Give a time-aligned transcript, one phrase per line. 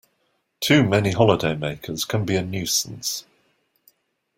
[0.61, 3.27] Too many holidaymakers can be a nuisance